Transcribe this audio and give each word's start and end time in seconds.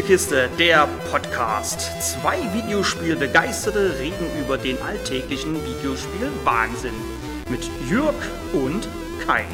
Spielekiste, 0.00 0.48
der 0.58 0.88
Podcast. 1.10 1.90
Zwei 2.00 2.38
Videospielbegeisterte 2.54 3.98
reden 3.98 4.24
über 4.42 4.56
den 4.56 4.80
alltäglichen 4.80 5.54
Videospiel-Wahnsinn. 5.54 6.94
Mit 7.50 7.70
Jürg 7.86 8.14
und 8.54 8.88
Kai. 9.26 9.44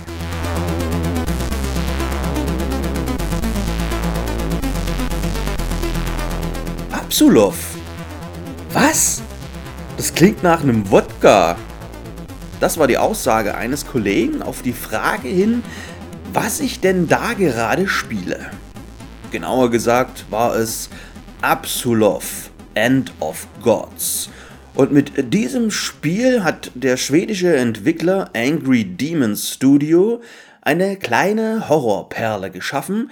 Absolov. 6.93 7.57
Was? 8.73 9.23
Das 9.97 10.15
klingt 10.15 10.45
nach 10.45 10.63
einem 10.63 10.89
Wodka. 10.93 11.57
Das 12.61 12.79
war 12.79 12.87
die 12.87 12.99
Aussage 12.99 13.57
eines 13.57 13.85
Kollegen 13.85 14.43
auf 14.43 14.63
die 14.63 14.75
Frage 14.75 15.27
hin, 15.27 15.65
was 16.33 16.61
ich 16.61 16.79
denn 16.79 17.09
da 17.09 17.33
gerade 17.33 17.89
spiele. 17.89 18.53
Genauer 19.37 19.71
gesagt 19.71 20.25
war 20.31 20.57
es 20.57 20.89
Absolov, 21.43 22.49
End 22.73 23.13
of 23.21 23.47
Gods. 23.63 24.31
Und 24.75 24.93
mit 24.93 25.35
diesem 25.35 25.71
Spiel 25.71 26.43
hat 26.43 26.71
der 26.75 26.97
schwedische 26.97 27.55
Entwickler 27.55 28.31
Angry 28.35 28.85
Demons 28.85 29.51
Studio 29.51 30.23
eine 30.63 30.97
kleine 30.97 31.69
Horrorperle 31.69 32.51
geschaffen, 32.51 33.11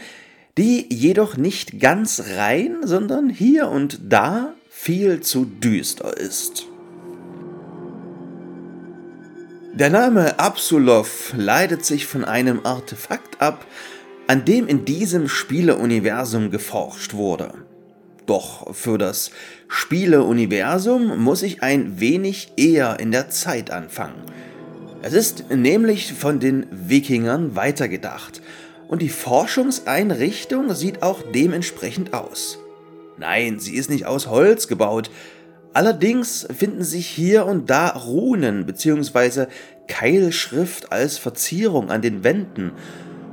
die 0.56 0.87
jedoch 0.91 1.37
nicht 1.37 1.79
ganz 1.79 2.23
rein, 2.38 2.79
sondern 2.84 3.29
hier 3.29 3.68
und 3.68 3.98
da 4.09 4.54
viel 4.70 5.20
zu 5.20 5.45
düster 5.45 6.16
ist. 6.16 6.65
Der 9.74 9.91
Name 9.91 10.38
Absolov 10.38 11.34
leitet 11.37 11.84
sich 11.84 12.06
von 12.06 12.24
einem 12.24 12.65
Artefakt 12.65 13.43
ab, 13.43 13.66
an 14.27 14.45
dem 14.45 14.66
in 14.69 14.84
diesem 14.84 15.28
Spieleuniversum 15.28 16.51
geforscht 16.51 17.15
wurde. 17.15 17.52
Doch 18.26 18.74
für 18.74 18.96
das 18.96 19.30
Spieleuniversum 19.68 21.18
muss 21.23 21.43
ich 21.43 21.62
ein 21.62 22.01
wenig 22.01 22.52
eher 22.57 22.99
in 23.01 23.10
der 23.10 23.29
Zeit 23.29 23.71
anfangen. 23.71 24.23
Es 25.02 25.12
ist 25.12 25.51
nämlich 25.51 26.15
von 26.15 26.40
den 26.40 26.66
Wikingern 26.71 27.54
weitergedacht 27.54 28.40
und 28.88 29.02
die 29.02 29.10
Forschungseinrichtung 29.10 30.73
sieht 30.74 31.02
auch 31.02 31.21
dementsprechend 31.34 32.15
aus. 32.15 32.59
Nein, 33.18 33.59
sie 33.59 33.77
ist 33.77 33.90
nicht 33.90 34.06
aus 34.06 34.29
Holz 34.29 34.68
gebaut, 34.68 35.10
Allerdings 35.74 36.46
finden 36.56 36.84
sich 36.84 37.09
hier 37.09 37.46
und 37.46 37.68
da 37.68 37.88
Runen 37.88 38.65
bzw. 38.65 39.46
Keilschrift 39.88 40.93
als 40.93 41.18
Verzierung 41.18 41.90
an 41.90 42.01
den 42.01 42.23
Wänden 42.23 42.71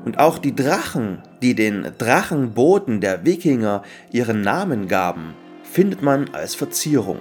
und 0.05 0.19
auch 0.19 0.37
die 0.37 0.55
Drachen, 0.55 1.19
die 1.41 1.55
den 1.55 1.87
Drachenboten 1.97 3.01
der 3.01 3.25
Wikinger 3.25 3.83
ihren 4.11 4.41
Namen 4.41 4.87
gaben, 4.87 5.33
findet 5.63 6.01
man 6.01 6.29
als 6.33 6.55
Verzierung. 6.55 7.19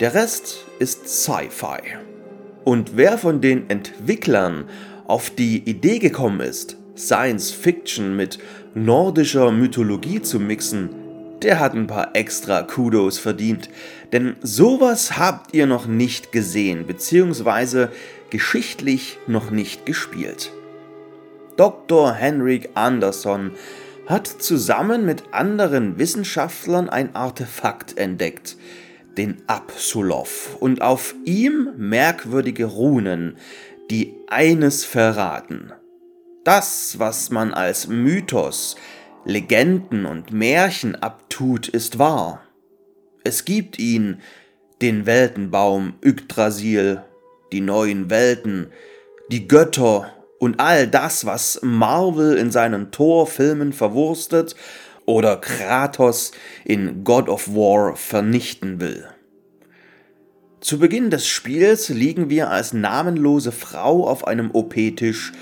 Der 0.00 0.14
Rest 0.14 0.64
ist 0.78 1.08
Sci-Fi. 1.08 1.96
Und 2.64 2.96
wer 2.96 3.18
von 3.18 3.40
den 3.40 3.68
Entwicklern 3.70 4.64
auf 5.06 5.30
die 5.30 5.58
Idee 5.68 5.98
gekommen 5.98 6.40
ist, 6.40 6.76
Science 6.96 7.50
Fiction 7.50 8.16
mit 8.16 8.38
nordischer 8.74 9.50
Mythologie 9.50 10.22
zu 10.22 10.40
mixen, 10.40 10.90
der 11.42 11.60
hat 11.60 11.74
ein 11.74 11.86
paar 11.86 12.16
extra 12.16 12.62
Kudos 12.62 13.18
verdient. 13.18 13.68
Denn 14.12 14.36
sowas 14.40 15.18
habt 15.18 15.54
ihr 15.54 15.66
noch 15.66 15.86
nicht 15.86 16.32
gesehen, 16.32 16.86
beziehungsweise 16.86 17.90
geschichtlich 18.30 19.18
noch 19.26 19.50
nicht 19.50 19.84
gespielt. 19.84 20.52
Dr. 21.56 22.12
Henrik 22.12 22.70
Anderson 22.74 23.52
hat 24.06 24.26
zusammen 24.26 25.06
mit 25.06 25.22
anderen 25.32 25.98
Wissenschaftlern 25.98 26.88
ein 26.88 27.14
Artefakt 27.14 27.96
entdeckt, 27.96 28.56
den 29.16 29.42
Absolov, 29.46 30.56
und 30.60 30.82
auf 30.82 31.14
ihm 31.24 31.70
merkwürdige 31.76 32.66
Runen, 32.66 33.36
die 33.90 34.14
eines 34.28 34.84
verraten. 34.84 35.72
Das, 36.42 36.98
was 36.98 37.30
man 37.30 37.54
als 37.54 37.86
Mythos, 37.86 38.76
Legenden 39.24 40.04
und 40.04 40.32
Märchen 40.32 40.96
abtut, 40.96 41.68
ist 41.68 41.98
wahr. 41.98 42.42
Es 43.22 43.44
gibt 43.46 43.78
ihn, 43.78 44.20
den 44.82 45.06
Weltenbaum 45.06 45.94
Yggdrasil, 46.04 47.02
die 47.52 47.62
neuen 47.62 48.10
Welten, 48.10 48.70
die 49.30 49.48
Götter 49.48 50.13
und 50.38 50.60
all 50.60 50.86
das, 50.86 51.26
was 51.26 51.60
Marvel 51.62 52.36
in 52.36 52.50
seinen 52.50 52.90
Torfilmen 52.90 53.72
verwurstet 53.72 54.54
oder 55.06 55.36
Kratos 55.36 56.32
in 56.64 57.04
God 57.04 57.28
of 57.28 57.48
War 57.48 57.96
vernichten 57.96 58.80
will. 58.80 59.06
Zu 60.60 60.78
Beginn 60.78 61.10
des 61.10 61.26
Spiels 61.26 61.90
liegen 61.90 62.30
wir 62.30 62.50
als 62.50 62.72
namenlose 62.72 63.52
Frau 63.52 64.08
auf 64.08 64.26
einem 64.26 64.50
OP-Tisch 64.50 65.32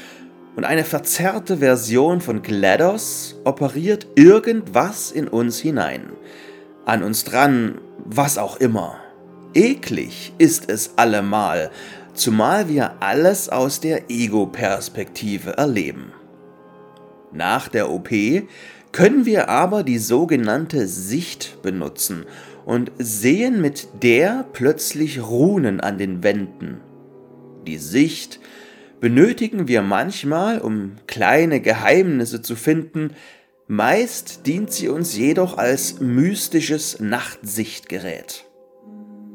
und 0.57 0.65
eine 0.65 0.85
verzerrte 0.85 1.59
Version 1.59 2.21
von 2.21 2.43
GLaDOS 2.43 3.37
operiert 3.45 4.07
irgendwas 4.17 5.13
in 5.13 5.29
uns 5.29 5.61
hinein. 5.61 6.11
An 6.85 7.03
uns 7.03 7.25
dran, 7.25 7.81
was 8.05 8.37
auch 8.37 8.57
immer. 8.57 8.97
Eklig 9.55 10.33
ist 10.39 10.69
es 10.69 10.95
allemal, 10.97 11.71
zumal 12.15 12.69
wir 12.69 13.03
alles 13.03 13.49
aus 13.49 13.81
der 13.81 14.11
Ego-Perspektive 14.11 15.57
erleben. 15.57 16.13
Nach 17.33 17.69
der 17.69 17.91
OP 17.91 18.11
können 18.93 19.25
wir 19.25 19.49
aber 19.49 19.83
die 19.83 19.99
sogenannte 19.99 20.87
Sicht 20.87 21.63
benutzen 21.63 22.27
und 22.67 22.93
sehen 22.99 23.61
mit 23.61 23.89
der 24.03 24.45
plötzlich 24.53 25.23
Runen 25.23 25.81
an 25.81 25.99
den 25.99 26.23
Wänden. 26.23 26.81
Die 27.67 27.79
Sicht 27.79 28.41
benötigen 29.01 29.67
wir 29.67 29.83
manchmal, 29.83 30.61
um 30.61 30.97
kleine 31.07 31.61
Geheimnisse 31.61 32.43
zu 32.43 32.55
finden, 32.55 33.11
meist 33.67 34.47
dient 34.47 34.71
sie 34.73 34.89
uns 34.89 35.17
jedoch 35.17 35.57
als 35.59 36.01
mystisches 36.01 37.01
Nachtsichtgerät. 37.01 38.45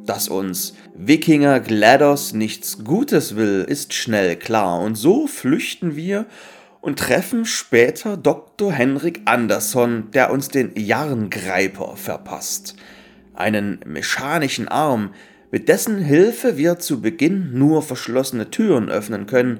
Dass 0.07 0.29
uns 0.29 0.73
Wikinger 0.95 1.59
GLaDOS 1.59 2.31
nichts 2.31 2.85
Gutes 2.85 3.35
will, 3.35 3.65
ist 3.67 3.93
schnell 3.93 4.37
klar, 4.37 4.79
und 4.79 4.95
so 4.95 5.27
flüchten 5.27 5.97
wir 5.97 6.27
und 6.79 6.97
treffen 6.97 7.43
später 7.43 8.15
Dr. 8.15 8.71
Henrik 8.71 9.23
Andersson, 9.25 10.09
der 10.11 10.31
uns 10.31 10.47
den 10.47 10.71
Jarngreiper 10.77 11.97
verpasst. 11.97 12.77
Einen 13.33 13.81
mechanischen 13.85 14.69
Arm, 14.69 15.13
mit 15.51 15.67
dessen 15.67 15.97
Hilfe 15.97 16.55
wir 16.55 16.79
zu 16.79 17.01
Beginn 17.01 17.59
nur 17.59 17.81
verschlossene 17.81 18.49
Türen 18.49 18.87
öffnen 18.89 19.27
können, 19.27 19.59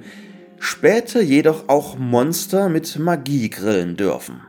später 0.58 1.20
jedoch 1.20 1.68
auch 1.68 1.98
Monster 1.98 2.70
mit 2.70 2.98
Magie 2.98 3.50
grillen 3.50 3.98
dürfen. 3.98 4.40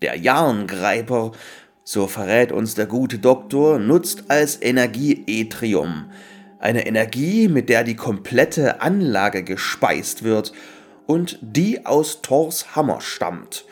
Der 0.00 0.16
Jarngreiper, 0.16 1.32
so 1.88 2.08
verrät 2.08 2.50
uns 2.50 2.74
der 2.74 2.86
gute 2.86 3.20
Doktor, 3.20 3.78
nutzt 3.78 4.24
als 4.26 4.60
Energie 4.60 5.22
Etrium, 5.28 6.06
eine 6.58 6.84
Energie, 6.84 7.46
mit 7.46 7.68
der 7.68 7.84
die 7.84 7.94
komplette 7.94 8.80
Anlage 8.80 9.44
gespeist 9.44 10.24
wird 10.24 10.52
und 11.06 11.38
die 11.40 11.86
aus 11.86 12.22
Thors 12.22 12.74
Hammer 12.74 13.00
stammt. 13.00 13.66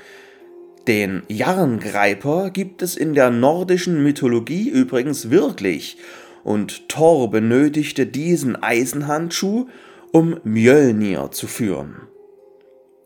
Den 0.86 1.24
Jarngreiper 1.26 2.50
gibt 2.50 2.82
es 2.82 2.96
in 2.96 3.14
der 3.14 3.30
nordischen 3.30 4.04
Mythologie 4.04 4.68
übrigens 4.68 5.30
wirklich 5.30 5.96
und 6.44 6.88
Thor 6.88 7.32
benötigte 7.32 8.06
diesen 8.06 8.62
Eisenhandschuh, 8.62 9.66
um 10.12 10.38
Mjölnir 10.44 11.32
zu 11.32 11.48
führen. 11.48 12.02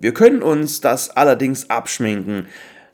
Wir 0.00 0.12
können 0.12 0.42
uns 0.42 0.82
das 0.82 1.08
allerdings 1.08 1.70
abschminken, 1.70 2.46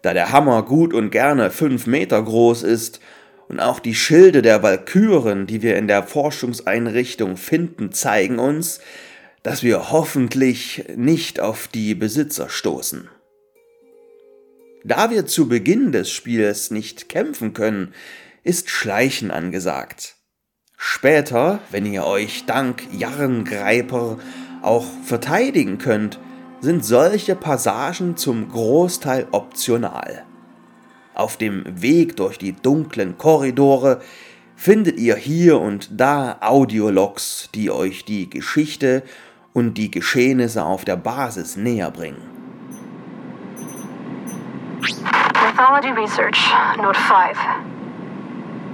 da 0.05 0.13
der 0.13 0.33
Hammer 0.33 0.63
gut 0.63 0.93
und 0.93 1.11
gerne 1.11 1.51
fünf 1.51 1.87
Meter 1.87 2.23
groß 2.23 2.63
ist 2.63 3.01
und 3.49 3.59
auch 3.59 3.79
die 3.79 3.95
Schilde 3.95 4.43
der 4.43 4.63
Walküren, 4.63 5.47
die 5.47 5.63
wir 5.63 5.77
in 5.77 5.89
der 5.89 6.03
Forschungseinrichtung 6.03 7.39
finden, 7.39 7.91
zeigen 7.91 8.39
uns, 8.39 8.81
dass 9.43 9.63
wir 9.63 9.91
hoffentlich 9.91 10.85
nicht 10.95 11.41
auf 11.41 11.69
die 11.69 11.95
Besitzer 11.95 12.51
stoßen. 12.51 13.09
Da 14.85 15.11
wir 15.11 15.25
zu 15.25 15.49
Beginn 15.49 15.91
des 15.91 16.11
Spiels 16.11 16.71
nicht 16.71 17.09
kämpfen 17.09 17.55
können, 17.55 17.95
ist 18.43 18.69
Schleichen 18.69 19.31
angesagt. 19.31 20.17
Später, 20.77 21.61
wenn 21.71 21.87
ihr 21.87 22.05
euch 22.05 22.45
dank 22.45 22.83
Jarngreiper 22.93 24.19
auch 24.61 24.85
verteidigen 25.03 25.79
könnt, 25.79 26.19
sind 26.61 26.85
solche 26.85 27.35
Passagen 27.35 28.17
zum 28.17 28.49
Großteil 28.49 29.29
optional. 29.31 30.25
Auf 31.15 31.37
dem 31.37 31.65
Weg 31.81 32.17
durch 32.17 32.39
die 32.39 32.53
dunklen 32.53 33.19
Korridore 33.19 34.01
findet 34.57 34.99
ihr 34.99 35.17
hier 35.17 35.61
und 35.61 35.89
da 36.01 36.39
Audiologs, 36.41 37.51
die 37.55 37.71
euch 37.71 38.05
die 38.05 38.29
Geschichte 38.31 39.03
und 39.53 39.75
die 39.75 39.91
Geschehnisse 39.91 40.65
auf 40.65 40.85
der 40.85 40.97
Basis 40.97 41.57
näher 41.57 41.91
bringen. 41.91 42.23
Mythology 44.81 45.91
Research, 45.91 46.39
Note 46.79 46.99
5. 46.99 47.39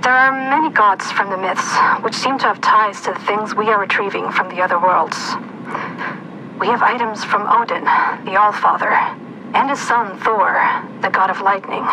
There 0.03 0.15
are 0.15 0.33
many 0.33 0.73
gods 0.73 1.13
from 1.13 1.29
the 1.31 1.37
myths, 1.37 1.77
which 2.03 2.15
seem 2.15 2.39
to 2.39 2.47
have 2.47 2.61
ties 2.63 3.03
to 3.03 3.13
the 3.13 3.21
things 3.27 3.55
we 3.55 3.69
are 3.69 3.79
retrieving 3.79 4.31
from 4.31 4.49
the 4.49 4.63
other 4.63 4.81
worlds. 4.81 5.37
We 6.61 6.67
have 6.67 6.83
items 6.83 7.25
from 7.25 7.49
Odin, 7.49 7.85
the 8.27 8.37
Allfather, 8.37 8.93
and 9.55 9.71
his 9.71 9.81
son 9.81 10.19
Thor, 10.21 10.61
the 11.01 11.09
god 11.09 11.31
of 11.31 11.41
lightning. 11.41 11.85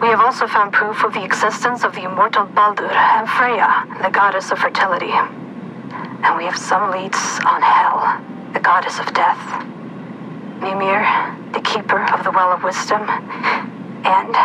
We 0.00 0.08
have 0.08 0.20
also 0.20 0.46
found 0.46 0.74
proof 0.74 1.02
of 1.02 1.14
the 1.14 1.24
existence 1.24 1.82
of 1.82 1.94
the 1.94 2.04
immortal 2.04 2.44
Baldur 2.44 2.92
and 2.92 3.26
Freya, 3.26 3.86
the 4.02 4.10
goddess 4.10 4.50
of 4.50 4.58
fertility. 4.58 5.12
And 5.12 6.36
we 6.36 6.44
have 6.44 6.58
some 6.58 6.90
leads 6.90 7.40
on 7.46 7.62
Hel, 7.62 8.20
the 8.52 8.60
goddess 8.60 8.98
of 8.98 9.14
death. 9.14 9.40
Mimir, 10.60 11.00
the 11.54 11.60
keeper 11.60 12.04
of 12.12 12.22
the 12.22 12.32
Well 12.32 12.52
of 12.52 12.62
Wisdom, 12.64 13.00
and. 14.04 14.36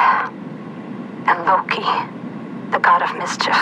and 1.28 1.46
Loki, 1.46 1.84
the 2.72 2.80
god 2.80 3.02
of 3.02 3.18
mischief. 3.18 3.60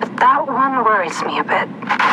But 0.00 0.16
that 0.16 0.46
one 0.46 0.84
worries 0.84 1.22
me 1.22 1.38
a 1.38 1.44
bit. 1.44 2.05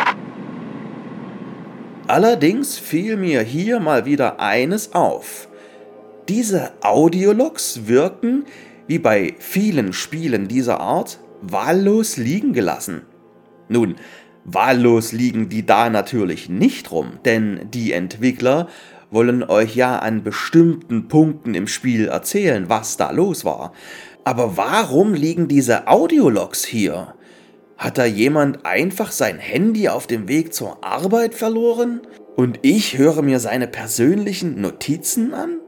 Allerdings 2.14 2.78
fiel 2.78 3.18
mir 3.18 3.42
hier 3.42 3.80
mal 3.80 4.06
wieder 4.06 4.40
eines 4.40 4.94
auf. 4.94 5.48
Diese 6.30 6.72
Audiologs 6.82 7.88
wirken, 7.88 8.46
wie 8.86 9.00
bei 9.00 9.34
vielen 9.40 9.94
Spielen 9.94 10.48
dieser 10.48 10.80
Art, 10.80 11.18
wahllos 11.42 12.18
liegen 12.18 12.54
gelassen. 12.54 13.02
Nun, 13.68 13.96
wahllos 14.46 15.12
liegen 15.12 15.50
die 15.50 15.66
da 15.66 15.90
natürlich 15.90 16.50
nicht 16.50 16.92
rum, 16.92 17.14
denn 17.26 17.62
die 17.74 17.94
Entwickler 17.94 18.68
wollen 19.10 19.44
euch 19.44 19.76
ja 19.76 19.98
an 19.98 20.22
bestimmten 20.22 21.08
Punkten 21.08 21.56
im 21.56 21.66
Spiel 21.66 22.10
erzählen, 22.10 22.70
was 22.70 22.96
da 22.96 23.10
los 23.10 23.44
war. 23.44 23.74
Aber 24.24 24.56
warum 24.56 25.16
liegen 25.16 25.48
diese 25.48 25.88
Audiologs 25.88 26.64
hier? 26.64 27.16
Hat 27.84 27.98
da 27.98 28.06
jemand 28.06 28.66
einfach 28.66 29.12
sein 29.12 29.40
Handy 29.40 29.90
auf 29.90 30.08
dem 30.08 30.30
Weg 30.30 30.54
zur 30.54 30.86
Arbeit 30.86 31.36
verloren? 31.36 32.00
Und 32.38 32.60
ich 32.62 32.98
höre 32.98 33.22
mir 33.22 33.42
seine 33.42 33.68
persönlichen 33.68 34.62
Notizen 34.62 35.34
an? 35.34 35.60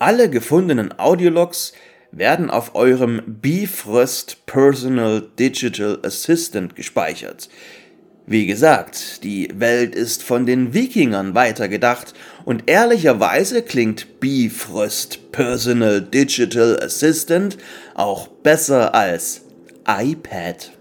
Alle 0.00 0.30
gefundenen 0.30 0.98
Audiologs 0.98 1.74
werden 2.10 2.50
auf 2.50 2.74
eurem 2.74 3.22
Bifrost 3.40 4.44
Personal 4.46 5.22
Digital 5.38 6.00
Assistant 6.02 6.74
gespeichert. 6.74 7.48
Wie 8.28 8.46
gesagt, 8.46 9.22
die 9.22 9.48
Welt 9.54 9.94
ist 9.94 10.24
von 10.24 10.46
den 10.46 10.74
Wikingern 10.74 11.36
weitergedacht 11.36 12.12
und 12.44 12.64
ehrlicherweise 12.66 13.62
klingt 13.62 14.18
Bifrost 14.18 15.30
Personal 15.30 16.00
Digital 16.00 16.76
Assistant 16.82 17.56
auch 17.94 18.26
besser 18.26 18.96
als 18.96 19.42
iPad. 19.86 20.72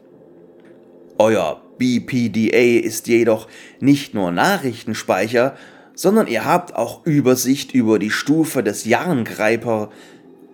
Euer 1.20 1.62
BPDA 1.78 2.84
ist 2.84 3.08
jedoch 3.08 3.48
nicht 3.80 4.16
nur 4.16 4.32
Nachrichtenspeicher, 4.32 5.56
sondern 5.94 6.26
ihr 6.26 6.46
habt 6.46 6.76
auch 6.76 7.06
Übersicht 7.06 7.76
über 7.76 8.00
die 8.00 8.10
Stufe 8.10 8.64
des 8.64 8.86
Jarngreiper, 8.86 9.92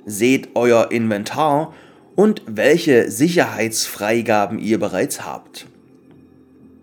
seht 0.05 0.49
euer 0.55 0.91
Inventar 0.91 1.73
und 2.17 2.41
welche 2.47 3.09
Sicherheitsfreigaben 3.09 4.59
ihr 4.59 4.77
bereits 4.77 5.25
habt. 5.25 5.67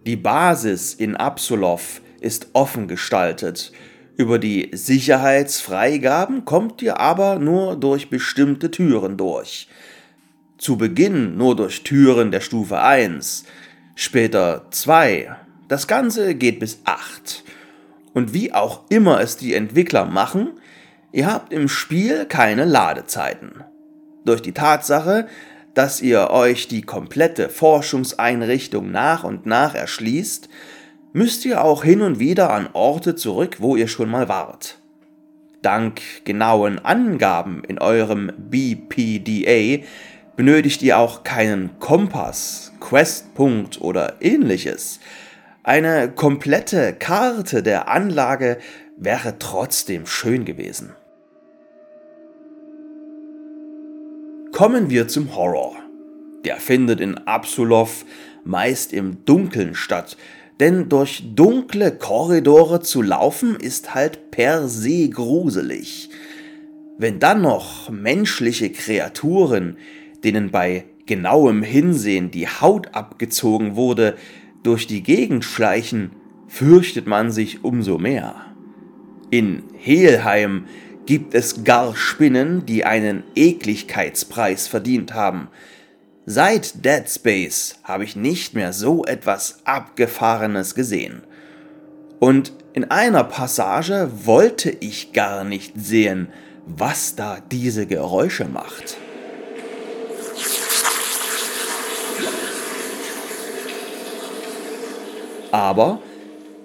Die 0.08 0.16
Basis 0.16 0.94
in 0.94 1.16
Absolov 1.16 2.00
ist 2.19 2.49
offen 2.55 2.88
gestaltet. 2.88 3.72
Über 4.16 4.38
die 4.38 4.70
Sicherheitsfreigaben 4.72 6.46
kommt 6.46 6.81
ihr 6.81 6.99
aber 6.99 7.38
nur 7.38 7.76
durch 7.76 8.08
bestimmte 8.08 8.70
Türen 8.70 9.19
durch. 9.19 9.69
Zu 10.56 10.78
Beginn 10.78 11.37
nur 11.37 11.56
durch 11.56 11.84
Türen 11.84 12.31
der 12.31 12.40
Stufe 12.40 12.81
1, 12.81 13.44
später 13.96 14.64
2. 14.70 15.37
Das 15.69 15.87
Ganze 15.87 16.34
geht 16.34 16.58
bis 16.58 16.81
8. 16.87 17.44
Und 18.14 18.32
wie 18.32 18.54
auch 18.54 18.84
immer 18.88 19.20
es 19.20 19.37
die 19.37 19.52
Entwickler 19.52 20.06
machen, 20.06 20.52
ihr 21.12 21.31
habt 21.31 21.52
im 21.52 21.69
Spiel 21.69 22.25
keine 22.25 22.64
Ladezeiten. 22.64 23.62
Durch 24.25 24.40
die 24.40 24.52
Tatsache, 24.52 25.28
dass 25.78 26.00
ihr 26.00 26.30
euch 26.30 26.66
die 26.66 26.82
komplette 26.82 27.48
Forschungseinrichtung 27.48 28.90
nach 28.90 29.22
und 29.22 29.46
nach 29.46 29.76
erschließt, 29.76 30.48
müsst 31.12 31.44
ihr 31.44 31.62
auch 31.62 31.84
hin 31.84 32.00
und 32.00 32.19
wieder 32.19 32.50
an 32.50 32.69
Orte 32.72 33.14
zurück, 33.14 33.58
wo 33.60 33.76
ihr 33.76 33.86
schon 33.86 34.10
mal 34.10 34.28
wart. 34.28 34.80
Dank 35.62 36.00
genauen 36.25 36.80
Angaben 36.80 37.62
in 37.62 37.78
eurem 37.78 38.32
BPDA 38.36 39.84
benötigt 40.34 40.82
ihr 40.82 40.98
auch 40.98 41.22
keinen 41.22 41.78
Kompass, 41.78 42.72
Questpunkt 42.80 43.80
oder 43.80 44.16
ähnliches. 44.20 44.98
Eine 45.62 46.10
komplette 46.10 46.92
Karte 46.92 47.62
der 47.62 47.86
Anlage 47.86 48.58
wäre 48.96 49.38
trotzdem 49.38 50.06
schön 50.06 50.44
gewesen. 50.44 50.96
Kommen 54.58 54.90
wir 54.90 55.06
zum 55.06 55.37
Horror. 55.37 55.76
Der 56.44 56.56
findet 56.56 56.99
in 56.99 57.16
Absolov 57.16 58.05
meist 58.43 58.93
im 58.93 59.25
Dunkeln 59.25 59.76
statt, 59.76 60.16
denn 60.58 60.88
durch 60.88 61.22
dunkle 61.37 61.93
Korridore 61.93 62.81
zu 62.81 63.00
laufen 63.00 63.55
ist 63.55 63.94
halt 63.94 64.32
per 64.32 64.66
se 64.66 65.10
gruselig. 65.10 66.10
Wenn 66.99 67.20
dann 67.20 67.40
noch 67.40 67.88
menschliche 67.88 68.72
Kreaturen, 68.72 69.76
denen 70.25 70.50
bei 70.50 70.87
genauem 71.06 71.62
Hinsehen 71.62 72.32
die 72.32 72.49
Haut 72.49 72.96
abgezogen 72.96 73.76
wurde, 73.76 74.16
durch 74.64 74.88
die 74.88 75.04
Gegend 75.04 75.44
schleichen, 75.44 76.11
fürchtet 76.49 77.06
man 77.06 77.31
sich 77.31 77.62
umso 77.62 77.96
mehr. 77.99 78.34
In 79.31 79.62
Helheim 79.76 80.64
gibt 81.08 81.32
es 81.32 81.64
gar 81.64 81.96
Spinnen, 81.96 82.66
die 82.66 82.84
einen 82.84 83.22
Ekligkeitspreis 83.34 84.69
verdient 84.69 85.14
haben. 85.14 85.49
Seit 86.26 86.84
Dead 86.84 87.08
Space 87.08 87.76
habe 87.82 88.05
ich 88.05 88.14
nicht 88.14 88.52
mehr 88.52 88.75
so 88.75 89.06
etwas 89.06 89.60
Abgefahrenes 89.64 90.75
gesehen. 90.75 91.22
Und 92.18 92.52
in 92.75 92.90
einer 92.90 93.25
Passage 93.25 94.11
wollte 94.26 94.68
ich 94.68 95.14
gar 95.14 95.44
nicht 95.44 95.73
sehen, 95.80 96.28
was 96.66 97.16
da 97.16 97.38
diese 97.40 97.87
Geräusche 97.87 98.44
macht. 98.44 98.99
Aber 105.52 106.02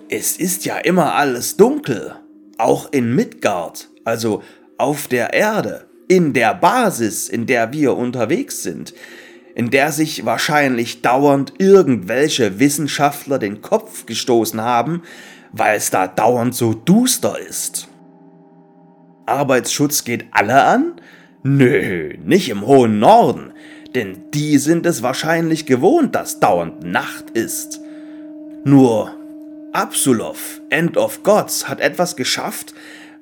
es 0.09 0.35
ist 0.35 0.65
ja 0.65 0.79
immer 0.79 1.15
alles 1.15 1.55
dunkel, 1.55 2.17
auch 2.57 2.91
in 2.91 3.15
Midgard 3.15 3.87
also 4.05 4.43
auf 4.77 5.07
der 5.07 5.33
Erde, 5.33 5.85
in 6.07 6.33
der 6.33 6.53
Basis, 6.53 7.29
in 7.29 7.45
der 7.45 7.73
wir 7.73 7.95
unterwegs 7.95 8.63
sind, 8.63 8.93
in 9.55 9.69
der 9.69 9.91
sich 9.91 10.25
wahrscheinlich 10.25 11.01
dauernd 11.01 11.53
irgendwelche 11.59 12.59
Wissenschaftler 12.59 13.39
den 13.39 13.61
Kopf 13.61 14.05
gestoßen 14.05 14.61
haben, 14.61 15.03
weil 15.51 15.77
es 15.77 15.91
da 15.91 16.07
dauernd 16.07 16.55
so 16.55 16.73
duster 16.73 17.37
ist. 17.39 17.87
Arbeitsschutz 19.25 20.03
geht 20.03 20.25
alle 20.31 20.63
an? 20.63 20.93
Nö, 21.43 22.13
nicht 22.23 22.49
im 22.49 22.65
hohen 22.65 22.99
Norden, 22.99 23.53
denn 23.95 24.31
die 24.33 24.57
sind 24.57 24.85
es 24.85 25.03
wahrscheinlich 25.03 25.65
gewohnt, 25.65 26.15
dass 26.15 26.39
dauernd 26.39 26.83
Nacht 26.83 27.29
ist. 27.31 27.79
Nur 28.63 29.15
Absolov, 29.71 30.61
End 30.69 30.97
of 30.97 31.23
Gods, 31.23 31.67
hat 31.67 31.79
etwas 31.79 32.15
geschafft, 32.15 32.73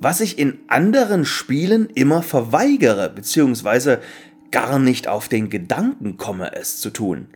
was 0.01 0.19
ich 0.19 0.39
in 0.39 0.57
anderen 0.67 1.25
Spielen 1.25 1.87
immer 1.93 2.23
verweigere, 2.23 3.09
beziehungsweise 3.09 4.01
gar 4.49 4.79
nicht 4.79 5.07
auf 5.07 5.29
den 5.29 5.49
Gedanken 5.49 6.17
komme, 6.17 6.53
es 6.55 6.81
zu 6.81 6.89
tun. 6.89 7.27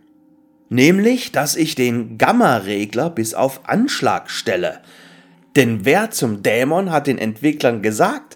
Nämlich, 0.70 1.32
dass 1.32 1.56
ich 1.56 1.76
den 1.76 2.18
Gamma-Regler 2.18 3.12
bis 3.12 3.36
auf 3.36 3.70
Anschlag 3.70 4.32
stelle. 4.32 4.82
Denn 5.56 5.86
wer 5.86 6.10
zum 6.10 6.42
Dämon 6.42 6.92
hat 6.92 7.06
den 7.06 7.20
Entwicklern 7.20 7.84
gesagt, 7.84 8.36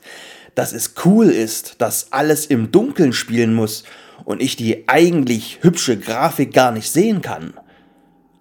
dass 0.53 0.73
es 0.73 0.93
cool 1.03 1.25
ist, 1.29 1.75
dass 1.79 2.13
alles 2.13 2.45
im 2.45 2.71
Dunkeln 2.71 3.13
spielen 3.13 3.55
muss 3.55 3.83
und 4.25 4.43
ich 4.43 4.55
die 4.55 4.87
eigentlich 4.87 5.57
hübsche 5.61 5.97
Grafik 5.97 6.53
gar 6.53 6.71
nicht 6.71 6.91
sehen 6.91 7.21
kann? 7.21 7.55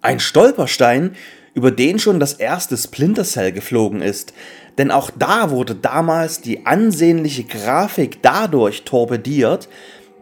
Ein 0.03 0.21
Stolperstein, 0.21 1.17
über 1.55 1.71
den 1.71 1.99
schon 1.99 2.21
das 2.21 2.35
erste 2.35 2.77
Splinter 2.77 3.25
Cell 3.25 3.53
geflogen 3.53 4.03
ist, 4.03 4.35
denn 4.79 4.91
auch 4.93 5.11
da 5.11 5.51
wurde 5.51 5.75
damals 5.75 6.41
die 6.41 6.65
ansehnliche 6.65 7.45
Grafik 7.45 8.23
dadurch 8.23 8.85
torpediert, 8.85 9.69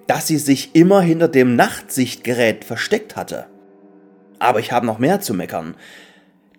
dass 0.06 0.26
sie 0.26 0.38
sich 0.38 0.74
immer 0.74 1.02
hinter 1.02 1.28
dem 1.28 1.56
Nachtsichtgerät 1.56 2.64
versteckt 2.64 3.16
hatte. 3.16 3.46
Aber 4.38 4.60
ich 4.60 4.72
habe 4.72 4.86
noch 4.86 4.98
mehr 4.98 5.20
zu 5.20 5.34
meckern. 5.34 5.74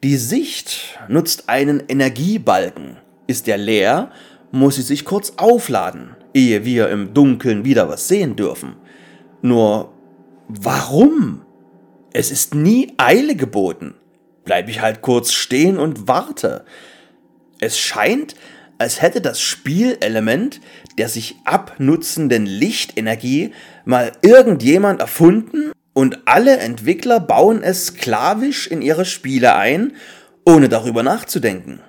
Die 0.04 0.18
Sicht 0.18 1.00
nutzt 1.08 1.50
einen 1.50 1.84
Energiebalken. 1.88 2.98
Ist 3.25 3.48
er 3.48 3.58
leer, 3.58 4.12
muss 4.51 4.75
sie 4.75 4.82
sich 4.82 5.06
kurz 5.06 5.34
aufladen, 5.38 6.16
ehe 6.34 6.66
wir 6.66 6.89
im 6.89 7.13
Dunkeln 7.13 7.66
wieder 7.66 7.89
was 7.89 8.08
sehen 8.08 8.36
dürfen. 8.36 8.75
Nur 9.42 9.92
warum? 10.48 11.42
Es 12.13 12.32
ist 12.32 12.56
nie 12.56 12.94
Eile 12.98 13.36
geboten. 13.36 13.96
Bleib 14.46 14.70
ich 14.70 14.82
halt 14.82 15.01
kurz 15.01 15.34
stehen 15.34 15.77
und 15.77 16.08
warte. 16.08 16.63
Es 17.60 17.80
scheint, 17.80 18.36
als 18.78 19.02
hätte 19.02 19.22
das 19.22 19.42
Spielelement 19.42 20.60
der 20.98 21.10
sich 21.10 21.36
abnutzenden 21.46 22.46
Lichtenergie 22.46 23.52
mal 23.86 24.12
irgendjemand 24.22 25.00
erfunden 25.00 25.72
und 25.94 26.20
alle 26.26 26.58
Entwickler 26.58 27.20
bauen 27.20 27.62
es 27.64 27.88
sklavisch 27.88 28.68
in 28.68 28.82
ihre 28.82 29.06
Spiele 29.06 29.56
ein, 29.56 29.94
ohne 30.46 30.70
darüber 30.70 31.04
nachzudenken. 31.04 31.82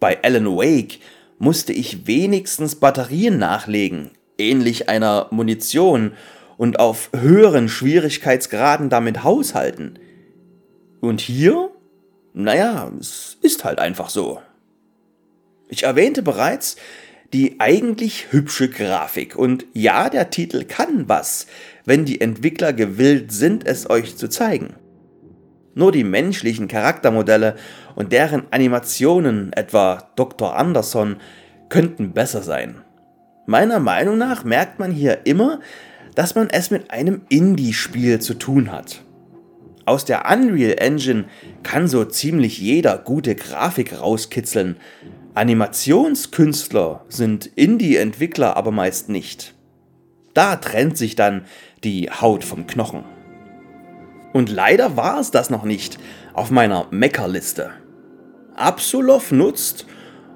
Bei 0.00 0.22
Alan 0.22 0.46
Wake 0.56 1.00
musste 1.38 1.72
ich 1.72 2.06
wenigstens 2.06 2.76
Batterien 2.76 3.38
nachlegen, 3.38 4.10
ähnlich 4.38 4.88
einer 4.88 5.28
Munition, 5.30 6.12
und 6.56 6.80
auf 6.80 7.10
höheren 7.14 7.68
Schwierigkeitsgraden 7.68 8.90
damit 8.90 9.22
haushalten. 9.22 10.00
Und 11.00 11.20
hier? 11.20 11.70
Naja, 12.34 12.90
es 12.98 13.38
ist 13.42 13.64
halt 13.64 13.78
einfach 13.78 14.10
so. 14.10 14.40
Ich 15.68 15.82
erwähnte 15.82 16.22
bereits 16.22 16.76
die 17.32 17.60
eigentlich 17.60 18.32
hübsche 18.32 18.70
Grafik 18.70 19.36
und 19.36 19.66
ja, 19.74 20.08
der 20.08 20.30
Titel 20.30 20.64
kann 20.64 21.08
was, 21.08 21.46
wenn 21.84 22.06
die 22.06 22.20
Entwickler 22.20 22.72
gewillt 22.72 23.32
sind, 23.32 23.66
es 23.66 23.90
euch 23.90 24.16
zu 24.16 24.28
zeigen. 24.28 24.74
Nur 25.74 25.92
die 25.92 26.04
menschlichen 26.04 26.68
Charaktermodelle 26.68 27.56
und 27.94 28.12
deren 28.12 28.44
Animationen, 28.50 29.52
etwa 29.52 30.10
Dr. 30.16 30.56
Anderson, 30.56 31.16
könnten 31.68 32.12
besser 32.12 32.42
sein. 32.42 32.82
Meiner 33.46 33.78
Meinung 33.78 34.16
nach 34.16 34.44
merkt 34.44 34.78
man 34.78 34.90
hier 34.90 35.26
immer, 35.26 35.60
dass 36.14 36.34
man 36.34 36.48
es 36.50 36.70
mit 36.70 36.90
einem 36.90 37.22
Indie-Spiel 37.28 38.20
zu 38.20 38.34
tun 38.34 38.72
hat. 38.72 39.02
Aus 39.84 40.04
der 40.04 40.30
Unreal 40.30 40.74
Engine 40.78 41.24
kann 41.62 41.88
so 41.88 42.04
ziemlich 42.04 42.58
jeder 42.58 42.98
gute 42.98 43.34
Grafik 43.34 43.98
rauskitzeln. 43.98 44.76
Animationskünstler 45.34 47.04
sind 47.08 47.46
Indie-Entwickler 47.46 48.56
aber 48.56 48.70
meist 48.70 49.08
nicht. 49.08 49.54
Da 50.34 50.56
trennt 50.56 50.96
sich 50.96 51.16
dann 51.16 51.44
die 51.84 52.10
Haut 52.10 52.44
vom 52.44 52.66
Knochen. 52.66 53.04
Und 54.32 54.50
leider 54.50 54.96
war 54.96 55.20
es 55.20 55.30
das 55.30 55.50
noch 55.50 55.64
nicht 55.64 55.98
auf 56.32 56.50
meiner 56.50 56.86
Meckerliste. 56.90 57.70
Absolov 58.54 59.32
nutzt, 59.32 59.86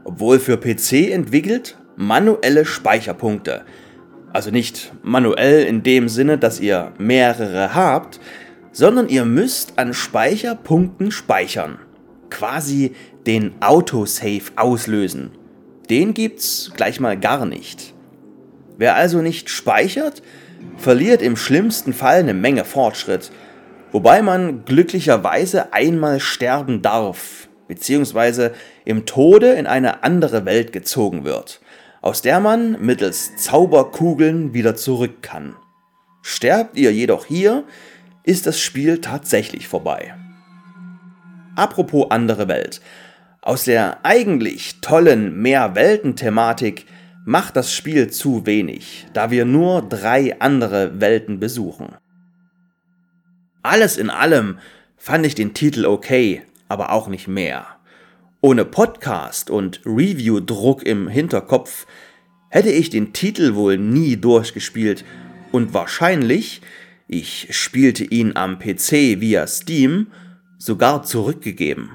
obwohl 0.05 0.39
für 0.39 0.57
PC 0.57 1.11
entwickelt, 1.11 1.77
manuelle 1.97 2.65
Speicherpunkte. 2.65 3.65
Also 4.33 4.51
nicht 4.51 4.93
manuell 5.03 5.65
in 5.65 5.83
dem 5.83 6.09
Sinne, 6.09 6.39
dass 6.39 6.61
ihr 6.61 6.93
mehrere 6.99 7.75
habt, 7.75 8.19
sondern 8.73 9.09
ihr 9.09 9.25
müsst 9.25 9.79
an 9.79 9.93
Speicherpunkten 9.93 11.11
speichern. 11.11 11.79
Quasi 12.33 12.93
den 13.27 13.53
Autosave 13.61 14.53
auslösen. 14.57 15.31
Den 15.89 16.15
gibt's 16.15 16.73
gleich 16.75 16.99
mal 16.99 17.19
gar 17.19 17.47
nicht. 17.47 17.95
Wer 18.79 18.97
also 18.97 19.23
nicht 19.23 19.51
speichert, 19.51 20.23
verliert 20.77 21.23
im 21.23 21.37
schlimmsten 21.37 21.93
Fall 21.93 22.21
eine 22.21 22.35
Menge 22.35 22.65
Fortschritt 22.65 23.31
wobei 23.93 24.23
man 24.23 24.65
glücklicherweise 24.65 25.73
einmal 25.73 26.19
sterben 26.19 26.83
darf, 26.83 27.49
beziehungsweise 27.69 28.53
im 28.85 29.07
Tode 29.07 29.53
in 29.53 29.67
eine 29.67 30.03
andere 30.03 30.45
Welt 30.45 30.73
gezogen 30.73 31.25
wird, 31.25 31.61
aus 32.01 32.23
der 32.23 32.41
man 32.41 32.81
mittels 32.81 33.37
Zauberkugeln 33.37 34.55
wieder 34.55 34.75
zurück 34.75 35.23
kann. 35.23 35.55
Sterbt 36.23 36.77
ihr 36.77 36.93
jedoch 36.93 37.27
hier, 37.27 37.65
ist 38.25 38.47
das 38.47 38.59
Spiel 38.59 39.01
tatsächlich 39.01 39.69
vorbei. 39.69 40.15
Apropos 41.55 42.11
andere 42.11 42.49
Welt. 42.49 42.81
Aus 43.43 43.65
der 43.65 44.05
eigentlich 44.05 44.81
tollen 44.81 45.37
Mehrwelten-Thematik 45.43 46.87
macht 47.27 47.57
das 47.57 47.75
Spiel 47.75 48.11
zu 48.11 48.47
wenig, 48.47 49.07
da 49.13 49.31
wir 49.31 49.45
nur 49.45 49.83
drei 49.83 50.41
andere 50.41 51.01
Welten 51.01 51.41
besuchen. 51.41 51.97
Alles 53.63 53.97
in 53.97 54.11
allem 54.11 54.59
fand 54.97 55.27
ich 55.27 55.35
den 55.35 55.55
Titel 55.55 55.85
okay, 55.85 56.43
aber 56.69 56.93
auch 56.93 57.09
nicht 57.09 57.29
mehr. 57.29 57.67
Ohne 58.41 58.65
Podcast 58.65 59.51
und 59.51 59.81
Review-Druck 59.85 60.85
im 60.85 61.07
Hinterkopf 61.07 61.87
hätte 62.49 62.71
ich 62.71 62.91
den 62.91 63.13
Titel 63.13 63.55
wohl 63.55 63.77
nie 63.77 64.17
durchgespielt 64.17 65.05
und 65.53 65.75
wahrscheinlich, 65.75 66.63
ich 67.09 67.49
spielte 67.51 68.05
ihn 68.05 68.37
am 68.37 68.59
PC 68.59 69.21
via 69.21 69.47
Steam, 69.47 70.09
sogar 70.65 71.03
zurückgegeben. 71.03 71.91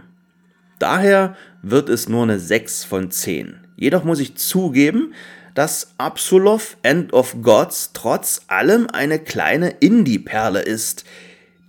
Daher 0.78 1.36
wird 1.62 1.88
es 1.88 2.10
nur 2.10 2.24
eine 2.24 2.38
6 2.38 2.84
von 2.84 3.12
10. 3.12 3.60
Jedoch 3.78 4.04
muss 4.04 4.20
ich 4.20 4.36
zugeben, 4.36 5.14
dass 5.54 5.94
Absolov 5.98 6.78
End 6.84 7.14
of 7.14 7.38
Gods 7.42 7.92
trotz 7.94 8.42
allem 8.48 8.88
eine 8.92 9.20
kleine 9.20 9.70
Indie-Perle 9.70 10.62
ist, 10.62 11.06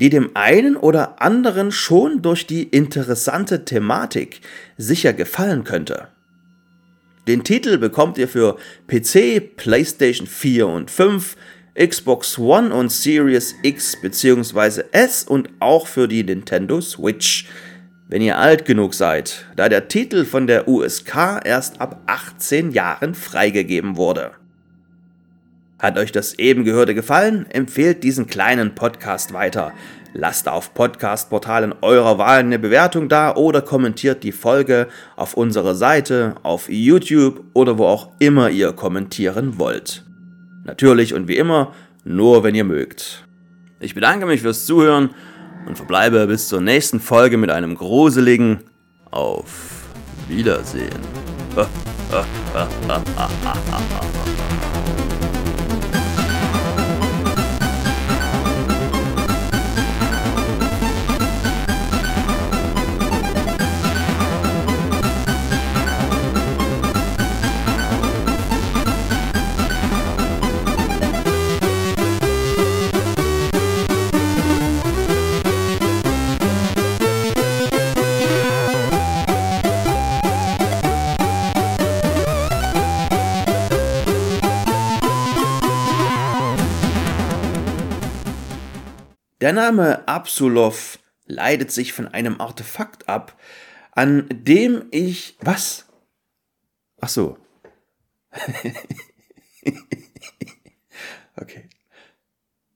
die 0.00 0.10
dem 0.10 0.30
einen 0.34 0.76
oder 0.76 1.22
anderen 1.22 1.70
schon 1.72 2.20
durch 2.20 2.46
die 2.46 2.64
interessante 2.64 3.64
Thematik 3.64 4.40
sicher 4.76 5.12
gefallen 5.12 5.64
könnte. 5.64 6.08
Den 7.28 7.44
Titel 7.44 7.78
bekommt 7.78 8.18
ihr 8.18 8.28
für 8.28 8.56
PC, 8.88 9.56
PlayStation 9.56 10.26
4 10.26 10.66
und 10.66 10.90
5, 10.90 11.36
Xbox 11.78 12.36
One 12.38 12.74
und 12.74 12.90
Series 12.90 13.54
X 13.62 13.96
bzw. 14.02 14.82
S 14.90 15.22
und 15.22 15.48
auch 15.60 15.86
für 15.86 16.08
die 16.08 16.24
Nintendo 16.24 16.80
Switch, 16.80 17.46
wenn 18.08 18.20
ihr 18.20 18.36
alt 18.36 18.64
genug 18.64 18.94
seid, 18.94 19.46
da 19.54 19.68
der 19.68 19.86
Titel 19.86 20.24
von 20.24 20.48
der 20.48 20.66
USK 20.66 21.40
erst 21.44 21.80
ab 21.80 22.00
18 22.06 22.72
Jahren 22.72 23.14
freigegeben 23.14 23.96
wurde. 23.96 24.32
Hat 25.78 25.96
euch 25.96 26.10
das 26.10 26.34
eben 26.34 26.64
Gehörte 26.64 26.96
gefallen? 26.96 27.46
Empfehlt 27.50 28.02
diesen 28.02 28.26
kleinen 28.26 28.74
Podcast 28.74 29.32
weiter. 29.32 29.72
Lasst 30.14 30.48
auf 30.48 30.74
Podcast-Portalen 30.74 31.74
eurer 31.82 32.18
Wahl 32.18 32.40
eine 32.40 32.58
Bewertung 32.58 33.08
da 33.08 33.36
oder 33.36 33.62
kommentiert 33.62 34.24
die 34.24 34.32
Folge 34.32 34.88
auf 35.14 35.34
unserer 35.34 35.76
Seite, 35.76 36.34
auf 36.42 36.68
YouTube 36.68 37.44
oder 37.52 37.78
wo 37.78 37.84
auch 37.84 38.08
immer 38.18 38.50
ihr 38.50 38.72
kommentieren 38.72 39.58
wollt. 39.58 40.07
Natürlich 40.68 41.14
und 41.14 41.28
wie 41.28 41.38
immer, 41.38 41.72
nur 42.04 42.44
wenn 42.44 42.54
ihr 42.54 42.64
mögt. 42.64 43.24
Ich 43.80 43.94
bedanke 43.94 44.26
mich 44.26 44.42
fürs 44.42 44.66
Zuhören 44.66 45.14
und 45.66 45.76
verbleibe 45.76 46.26
bis 46.26 46.46
zur 46.46 46.60
nächsten 46.60 47.00
Folge 47.00 47.38
mit 47.38 47.48
einem 47.48 47.74
gruseligen 47.74 48.58
Auf 49.10 49.86
Wiedersehen. 50.28 51.00
Der 89.48 89.54
Name 89.54 90.06
Absolov 90.06 90.98
leitet 91.24 91.72
sich 91.72 91.94
von 91.94 92.06
einem 92.06 92.38
Artefakt 92.38 93.08
ab, 93.08 93.34
an 93.92 94.26
dem 94.30 94.88
ich. 94.90 95.38
Was? 95.40 95.86
Ach 97.00 97.08
so. 97.08 97.38